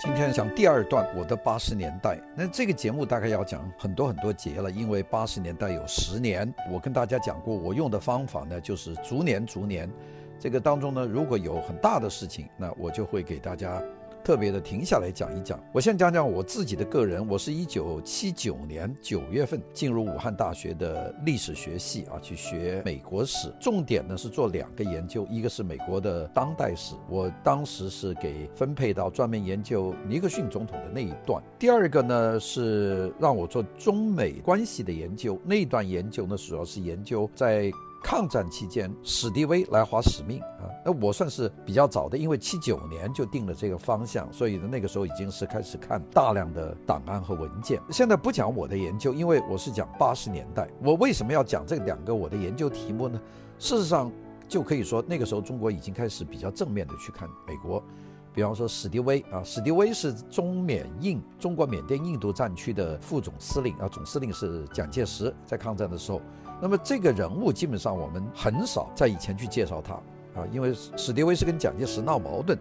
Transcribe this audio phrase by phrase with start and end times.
[0.00, 6.54] 今天讲第二段我的八十年代，那这个节目大概要讲很多很多节了，因为八十年代有十年。
[6.70, 9.90] 我跟大家讲过，我用的方法呢，就是逐年逐年，
[10.38, 13.82] 这个当中呢，如果有很大的事情，那我就会给大家。
[14.28, 17.26] 特别的停下来讲一讲，我先讲讲我自己的个人。
[17.26, 37.72] 我是一九七九年九月份进入武汉大学的历史学系啊，去学美国史，重点呢是做两个研究，一个是美国的当代史，我当时是给分配到专门研究尼克逊总统的那一段；第二个呢是让我做中美关系的研究，那一段研究呢主要是研究在。
[38.02, 47.80] 抗战期间，史迪威来华使命啊，那我算是比较早的，因为七九年就定了这个方向，所以呢，那个时候已经是开始看大量的档案和文件。
[47.90, 50.68] 现在不讲我的研究，因为我是讲八十年代。
[50.82, 53.20] 我为什么要讲这两个我的研究题目呢？
[53.58, 54.10] 事实上，
[54.48, 57.82] 就可以说那个时候中国已经开始比较正面的去看美国，
[58.38, 66.22] 比方说史迪威啊，史迪威是中缅印中国缅甸印度战区的副总司令啊，总司令是蒋介石，在抗战的时候。
[66.62, 69.94] 那么这个人物基本上我们很少在以前去介绍他
[70.40, 72.56] 啊，因为史迪威是跟蒋介石闹矛盾，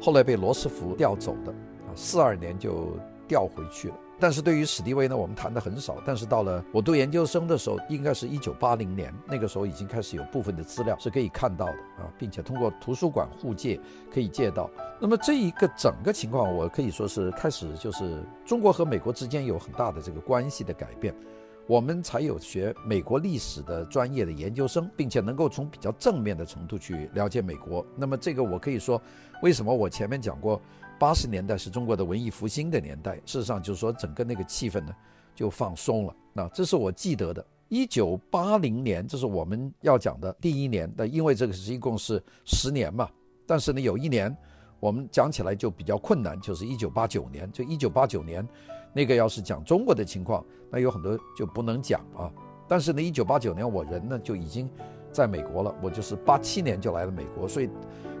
[0.00, 2.88] 后来被罗斯福调走的啊，四二年就
[3.30, 3.94] 调回去了。
[4.18, 5.96] 但是对于史迪威呢，我们谈的很少。
[6.04, 13.80] 但是到了我读研究生的时候，应该是一九八零年，那个时候已经开始有部分的资料是可以看到的啊，并且通过图书馆互借
[14.12, 14.68] 可以借到。
[15.00, 21.14] 那么这一个整个情况，我可以说是开始就是中国和美国之间有很大的这个关系的改变。
[21.66, 27.86] 我们才有学美国历史的专业的研究生，并且能够从比较正面的程度去了解美国。
[27.96, 29.00] 那么这个我可以说，
[29.40, 30.60] 为什么我前面讲过，
[31.00, 34.94] 八十年代是中国的文艺复兴的年代，事实上就是说整个那个气氛呢
[35.34, 36.14] 就放松了。
[36.34, 37.42] 那这是我记得的。
[37.70, 40.92] 一九八零年，这是我们要讲的第一年。
[40.94, 43.08] 那因为这个是一共是十年嘛，
[43.46, 44.36] 但是呢有一年
[44.78, 47.50] 我们讲起来就比较困难，就是一九八九年。
[47.50, 48.46] 就一九八九年。
[48.92, 52.30] 那个要是讲中国的情况，那有很多就不能讲啊。
[52.68, 54.68] 但是呢，一九八九年我人呢就已经
[55.10, 57.70] 在美国了，我就是八七年就来了美国，所以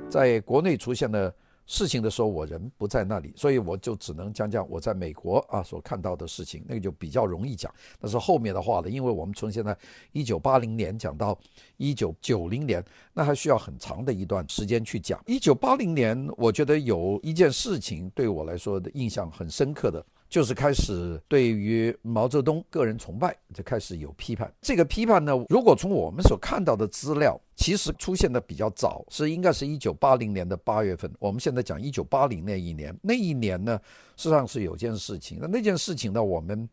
[0.08, 1.34] 在国内出现的
[1.70, 7.72] 事情的时候，我人不在那里，所以我就只能讲讲我在美国啊所看到的事情，那个就比较容易讲。
[8.00, 9.74] 但是后面的话呢，因为我们从现在
[10.10, 11.38] 一九八零年讲到
[11.76, 15.22] 一九九零年，那还需要很长的一段时间去讲。
[15.26, 20.04] 一九八零年，我觉得有一件事情对我来说的印象很深刻的。
[20.30, 24.50] 就是开始对于毛泽东个人崇拜就开始有批判。
[24.62, 31.12] 这个批判呢，如果从我们所看到的资料，其实出现的比较早，是应该是一九八零年的八月份。
[31.18, 33.76] 我们现在讲一九八零那一年，那一年呢，
[34.16, 35.38] 事实上是有件事情。
[35.40, 36.68] 那那件事情呢，我们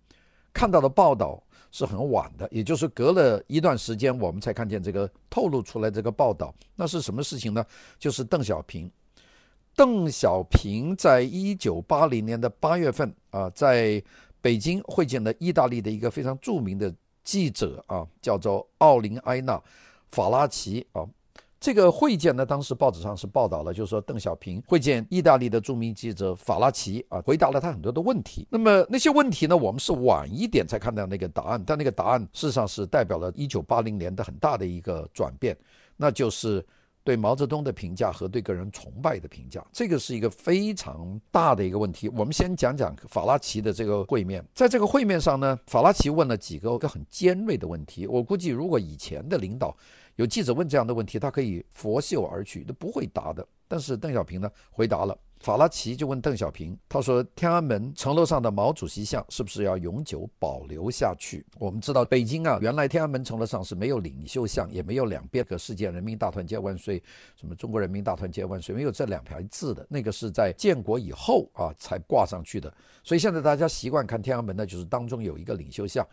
[0.54, 1.42] 看到的报道
[1.72, 6.54] 是很晚的，也就是隔了一段时间，我们才看见这个透露出来这个报道。
[6.76, 7.66] 那是什么事情呢？
[7.98, 8.90] 就是邓小平。
[9.78, 14.02] 邓小平在一九八零年的八月份啊，在
[14.42, 16.92] 北京会见了意大利的一个非常著名的
[17.24, 19.56] 记者啊，叫做奥林埃纳·
[20.10, 21.06] 法拉奇啊。
[21.60, 28.48] 这个会见呢，当时报纸上是报道了，就是说邓小平会见意大利的著名记者法拉奇啊，回答了他很多的问题。
[28.50, 35.56] 那么那些问题呢，我们是晚一点才看到那个答案，但那个答案事实上是代表了一九八零年的很大的一个转变，
[35.96, 36.66] 那就是。
[37.08, 42.10] 对毛泽东的评价和对个人崇拜的评价，这个是一个非常大的一个问题。
[42.10, 48.06] 我们先讲讲法拉奇的这个会面，在这个会面上呢，法拉奇问了几个个很尖锐的问题。
[48.06, 49.74] 我估计，如果以前的领导
[50.18, 53.48] 有记者问这样的问题，他可以拂袖而去，都不会答的。
[53.68, 55.18] 但是邓小平呢，回答了。
[55.40, 67.02] 法拉奇就问邓小平，他说：“天安门城楼上的毛主席像是不是要永久保留下去？”我们知道，北京啊，原来天安门城楼上是没有领袖像，也没有两边的“世界人民大团结万岁”
[67.40, 69.86] 什么“中国人民大团结万岁”，没有这两排字的。
[69.88, 72.74] 那个是在建国以后啊才挂上去的。
[73.04, 76.06] 所以现在大家习惯看天安门呢，就是当中有一个领袖像，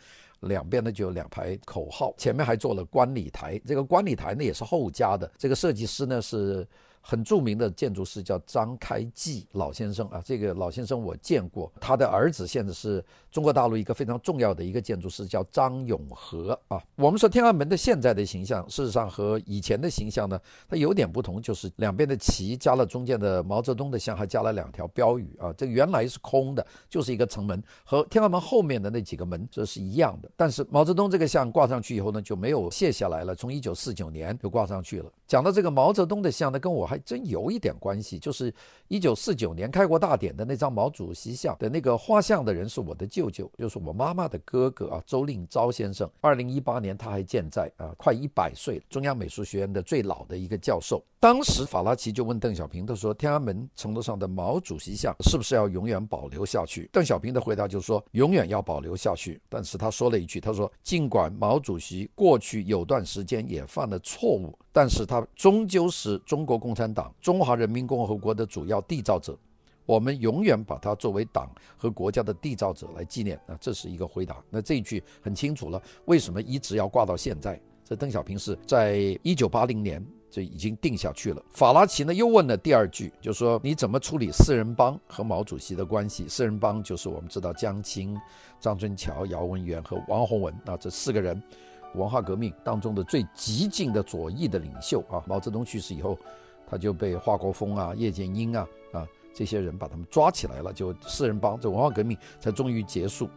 [0.44, 3.60] 两边呢就有两排口号，前面还做了观礼台。
[3.66, 6.66] 这个观礼台呢也是后加的，这个设计师呢是。
[7.06, 16.82] 很著名的建筑师叫张开济老先生啊，这个老先生我见过，他的儿子现在是中国大陆一个非常重要的一个建筑师，叫张永和啊。
[16.96, 25.52] 我们说天安门的现在的形象，事实上和以前的形象呢，它有点不同，就是两边的旗加了中间的毛泽东的像，还加了两条标语啊。
[25.52, 30.30] 这个原来是空的，就是一个城门，和天安门后面的那几个门这是一样的。
[30.36, 35.12] 但是毛泽东这个像挂上去以后呢，就没有卸下来了，从一九四九年就挂上去了。
[35.26, 36.93] 讲到这个毛泽东的像呢，跟我还。
[36.94, 38.54] 还真有一点关系，就是
[38.86, 46.08] 一九四九年开国大典的那张毛主席像的那个画像的人是我的舅舅，就是我妈妈的哥哥啊，周令钊先生。
[46.20, 51.04] 二零一八年他还健在啊，快一百岁，中央美术学院的最老的一个教授。
[51.18, 69.38] 当时法拉奇就问邓小平，他说：“天安门城楼上的毛主席像是不是要永远保留下去？”邓小平的回答就是说：“永远要保留下去。”但是他说了一句：“他说尽管毛主席过去有段时间也犯了错误。”但是他终究是中国共产党、中华人民共和国的主要缔造者，
[69.86, 73.38] 我们永远把他作为党和国家的缔造者来纪念。
[73.46, 74.42] 那这是一个回答。
[74.50, 77.60] 那这一句很清楚了，为什么一直要挂到现在？
[77.84, 81.40] 这邓小平是在一九八零年就已经定下去了。
[81.52, 86.26] 法拉奇呢又问了第二句，就说你怎么处理四人帮和毛主席的关系？
[86.28, 88.20] 四人帮就是我们知道江青、
[88.58, 91.40] 张春桥、姚文元和王洪文啊这四个人。
[91.94, 96.18] 文化革命当中的最激进的左翼的领袖啊，毛泽东去世以后，
[96.66, 103.28] 他就被华国锋啊、叶剑英啊啊这些人把他们抓起来了，就四人帮，这文化革命才终于结束。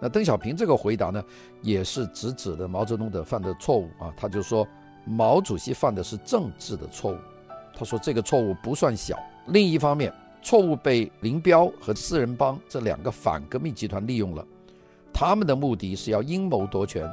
[0.00, 1.22] 那邓小平这个回答呢，
[1.62, 4.66] 也是直指的毛泽东的犯的错误啊，他就说
[5.04, 7.18] 毛主席犯的是政治的错误，
[7.76, 9.18] 他说这个错误不算小。
[9.48, 10.12] 另一方面，
[10.42, 14.44] 错误被林彪和四人帮这两个反革命集团利用了，
[15.12, 17.10] 他们的目的是要阴谋夺权。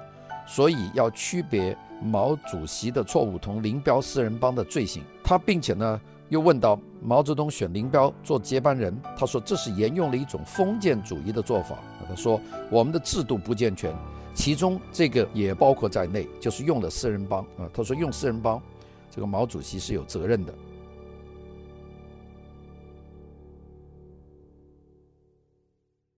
[0.53, 5.01] 所以要区别毛主席的错误同林彪四人帮的罪行。
[5.23, 11.77] 他并且呢又问到毛泽东选林彪做接班人，他说这是沿用了一种封建主义的做法。
[12.05, 13.95] 他说我们的制度不健全，
[14.33, 17.69] 其中这个也包括在内，就是用了四人帮啊。
[17.73, 18.61] 他说用四人帮，
[19.09, 20.53] 这个毛主席是有责任的。